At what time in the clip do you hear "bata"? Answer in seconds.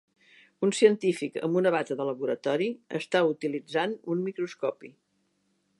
1.75-1.97